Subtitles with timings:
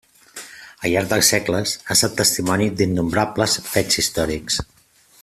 [0.87, 4.59] Al llarg dels segles ha estat testimoni d'innombrables fets històrics.